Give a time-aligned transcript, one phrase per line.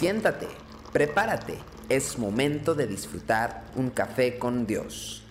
[0.00, 0.46] Siéntate,
[0.94, 1.58] prepárate,
[1.90, 5.22] es momento de disfrutar un café con Dios.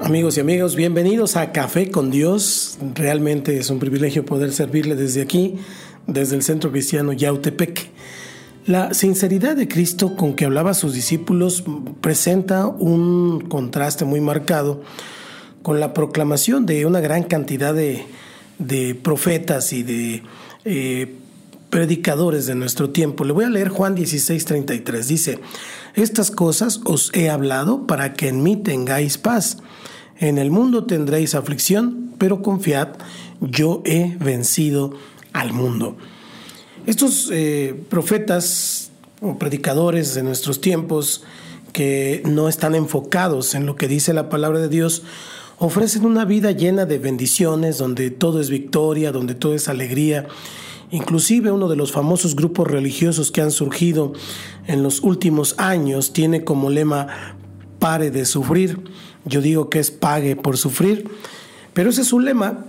[0.00, 2.78] Amigos y amigos, bienvenidos a Café con Dios.
[2.94, 5.58] Realmente es un privilegio poder servirle desde aquí,
[6.06, 7.90] desde el Centro Cristiano Yautepec.
[8.64, 11.62] La sinceridad de Cristo con que hablaba a sus discípulos
[12.00, 14.80] presenta un contraste muy marcado
[15.62, 18.06] con la proclamación de una gran cantidad de,
[19.02, 20.22] profetas y de
[20.64, 21.14] eh,
[21.70, 23.24] predicadores de nuestro tiempo.
[23.24, 25.08] Le voy a leer Juan 16, 33.
[25.08, 25.38] Dice,
[25.94, 29.58] estas cosas os he hablado para que en mí tengáis paz.
[30.18, 32.88] En el mundo tendréis aflicción, pero confiad,
[33.40, 34.92] yo he vencido
[35.32, 35.96] al mundo.
[36.86, 38.90] Estos eh, profetas
[39.20, 41.22] o predicadores de nuestros tiempos
[41.72, 45.02] que no están enfocados en lo que dice la palabra de Dios,
[45.60, 50.26] ofrecen una vida llena de bendiciones, donde todo es victoria, donde todo es alegría.
[50.90, 54.14] Inclusive uno de los famosos grupos religiosos que han surgido
[54.66, 57.36] en los últimos años tiene como lema
[57.78, 58.80] pare de sufrir.
[59.26, 61.08] Yo digo que es pague por sufrir,
[61.74, 62.64] pero ese es su lema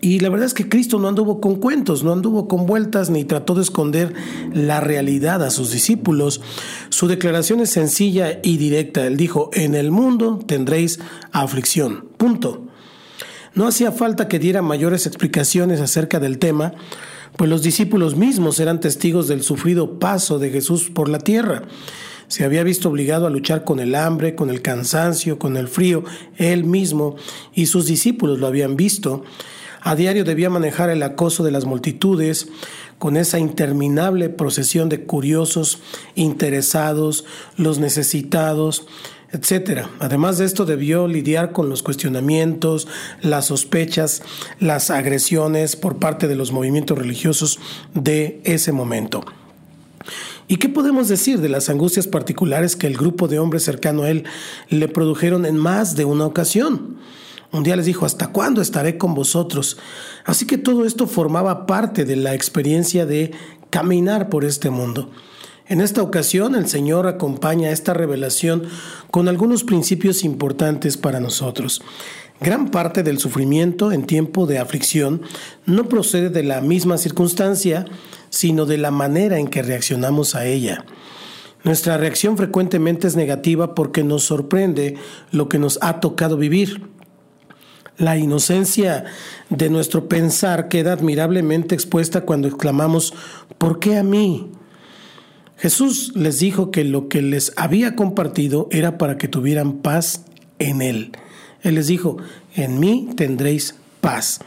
[0.00, 3.24] y la verdad es que Cristo no anduvo con cuentos, no anduvo con vueltas ni
[3.24, 4.14] trató de esconder
[4.52, 6.40] la realidad a sus discípulos.
[6.88, 9.06] Su declaración es sencilla y directa.
[9.06, 11.00] Él dijo, en el mundo tendréis
[11.32, 12.06] aflicción.
[12.16, 12.66] Punto.
[13.54, 16.72] No hacía falta que diera mayores explicaciones acerca del tema,
[17.36, 21.62] pues los discípulos mismos eran testigos del sufrido paso de Jesús por la tierra.
[22.26, 26.04] Se había visto obligado a luchar con el hambre, con el cansancio, con el frío,
[26.36, 27.16] él mismo
[27.52, 29.24] y sus discípulos lo habían visto.
[29.86, 32.48] A diario debía manejar el acoso de las multitudes
[32.98, 35.78] con esa interminable procesión de curiosos,
[36.14, 37.26] interesados,
[37.58, 38.86] los necesitados,
[39.30, 39.82] etc.
[40.00, 42.88] Además de esto debió lidiar con los cuestionamientos,
[43.20, 44.22] las sospechas,
[44.58, 47.58] las agresiones por parte de los movimientos religiosos
[47.92, 49.22] de ese momento.
[50.48, 54.10] ¿Y qué podemos decir de las angustias particulares que el grupo de hombres cercano a
[54.10, 54.24] él
[54.70, 56.96] le produjeron en más de una ocasión?
[57.54, 59.78] Un día les dijo, ¿hasta cuándo estaré con vosotros?
[60.24, 63.30] Así que todo esto formaba parte de la experiencia de
[63.70, 65.12] caminar por este mundo.
[65.68, 68.64] En esta ocasión el Señor acompaña esta revelación
[69.12, 71.80] con algunos principios importantes para nosotros.
[72.40, 75.22] Gran parte del sufrimiento en tiempo de aflicción
[75.64, 77.84] no procede de la misma circunstancia,
[78.30, 80.84] sino de la manera en que reaccionamos a ella.
[81.64, 84.96] Nuestra reacción frecuentemente es negativa porque nos sorprende
[85.30, 86.82] lo que nos ha tocado vivir.
[87.96, 89.04] La inocencia
[89.50, 93.14] de nuestro pensar queda admirablemente expuesta cuando exclamamos,
[93.58, 94.50] ¿por qué a mí?
[95.58, 100.24] Jesús les dijo que lo que les había compartido era para que tuvieran paz
[100.58, 101.12] en Él.
[101.62, 102.16] Él les dijo,
[102.54, 104.40] en mí tendréis paz.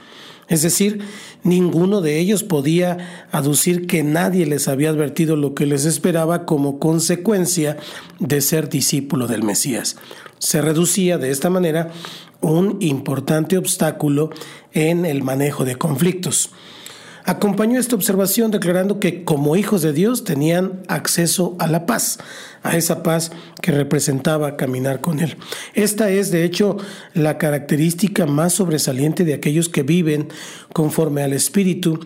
[0.50, 1.02] Es decir,
[1.44, 6.80] ninguno de ellos podía aducir que nadie les había advertido lo que les esperaba como
[6.80, 7.78] consecuencia
[8.20, 9.98] de ser discípulo del Mesías.
[10.40, 11.92] Se reducía de esta manera
[12.40, 14.30] un importante obstáculo
[14.74, 16.52] en el manejo de conflictos.
[17.28, 22.20] Acompañó esta observación declarando que como hijos de Dios tenían acceso a la paz,
[22.64, 25.36] a esa paz que representaba caminar con Él.
[25.74, 26.78] Esta es, de hecho,
[27.14, 30.30] la característica más sobresaliente de aquellos que viven
[30.72, 32.00] conforme al Espíritu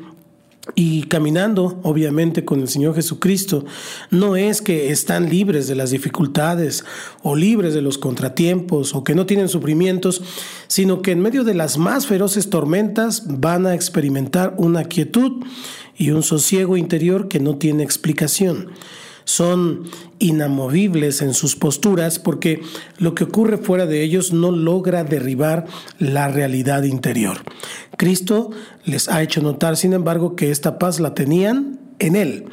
[0.76, 3.66] y caminando, obviamente, con el Señor Jesucristo,
[4.10, 6.86] no es que están libres de las dificultades
[7.24, 10.22] o libres de los contratiempos o que no tienen sufrimientos,
[10.68, 15.44] sino que en medio de las más feroces tormentas van a experimentar una quietud
[15.98, 18.70] y un sosiego interior que no tiene explicación
[19.24, 19.84] son
[20.20, 22.62] inamovibles en sus posturas porque
[22.98, 25.66] lo que ocurre fuera de ellos no logra derribar
[26.00, 27.40] la realidad interior.
[27.98, 28.52] Cristo
[28.86, 32.46] les ha hecho notar, sin embargo, que esta paz la tenían en Él.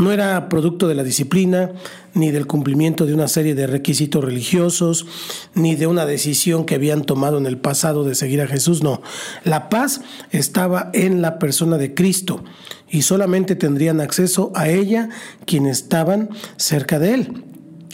[0.00, 1.72] No era producto de la disciplina,
[2.14, 5.06] ni del cumplimiento de una serie de requisitos religiosos,
[5.54, 9.02] ni de una decisión que habían tomado en el pasado de seguir a Jesús, no.
[9.44, 10.00] La paz
[10.30, 12.42] estaba en la persona de Cristo
[12.88, 15.10] y solamente tendrían acceso a ella
[15.44, 17.44] quienes estaban cerca de Él.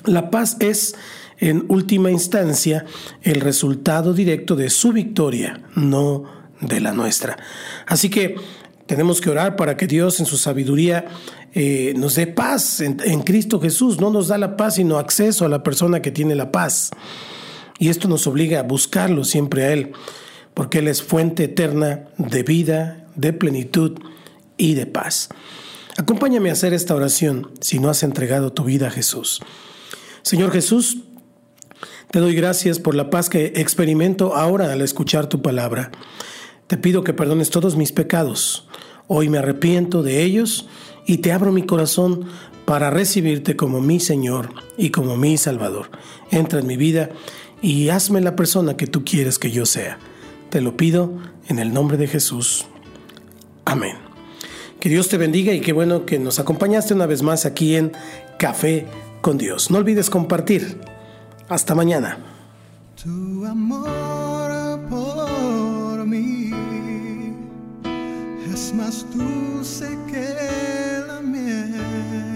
[0.04, 0.94] La paz es,
[1.38, 2.84] en última instancia,
[3.22, 6.22] el resultado directo de su victoria, no
[6.60, 7.36] de la nuestra.
[7.86, 8.36] Así que
[8.86, 11.06] tenemos que orar para que Dios en su sabiduría
[11.54, 14.00] eh, nos dé paz en, en Cristo Jesús.
[14.00, 16.90] No nos da la paz, sino acceso a la persona que tiene la paz.
[17.78, 19.92] Y esto nos obliga a buscarlo siempre a Él,
[20.54, 23.98] porque Él es fuente eterna de vida, de plenitud
[24.56, 25.28] y de paz.
[25.98, 29.40] Acompáñame a hacer esta oración si no has entregado tu vida a Jesús.
[30.22, 30.98] Señor Jesús,
[32.10, 35.90] Te doy gracias por la paz que experimento ahora al escuchar tu palabra.
[36.66, 38.66] Te pido que perdones todos mis pecados.
[39.06, 40.66] Hoy me arrepiento de ellos
[41.06, 42.24] y te abro mi corazón
[42.64, 45.90] para recibirte como mi Señor y como mi Salvador.
[46.32, 47.10] Entra en mi vida
[47.62, 49.98] y hazme la persona que tú quieres que yo sea.
[50.50, 51.12] Te lo pido
[51.48, 52.66] en el nombre de Jesús.
[53.64, 53.96] Amén.
[54.80, 57.92] Que Dios te bendiga y qué bueno que nos acompañaste una vez más aquí en
[58.38, 58.86] Café
[59.20, 59.70] con Dios.
[59.70, 60.80] No olvides compartir.
[61.48, 62.18] Hasta mañana.
[68.56, 72.35] Es más dulce que la miel